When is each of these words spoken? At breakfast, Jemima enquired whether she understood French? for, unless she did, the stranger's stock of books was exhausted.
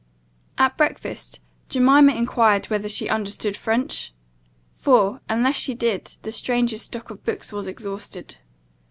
At 0.57 0.77
breakfast, 0.77 1.41
Jemima 1.69 2.15
enquired 2.15 2.65
whether 2.71 2.89
she 2.89 3.07
understood 3.07 3.55
French? 3.55 4.11
for, 4.73 5.21
unless 5.29 5.57
she 5.57 5.75
did, 5.75 6.17
the 6.23 6.31
stranger's 6.31 6.81
stock 6.81 7.11
of 7.11 7.23
books 7.23 7.53
was 7.53 7.67
exhausted. 7.67 8.37